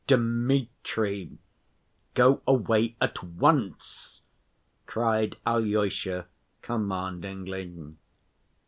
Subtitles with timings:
[0.07, 1.37] "Dmitri!
[2.15, 4.23] Go away at once!"
[4.87, 6.25] cried Alyosha
[6.63, 7.71] commandingly.